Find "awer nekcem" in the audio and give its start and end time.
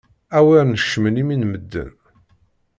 0.37-1.05